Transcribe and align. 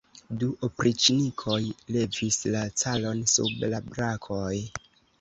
Du 0.43 0.47
opriĉnikoj 0.67 1.59
levis 1.97 2.41
la 2.57 2.65
caron 2.85 3.25
sub 3.37 3.65
la 3.71 3.87
brakoj. 3.95 4.55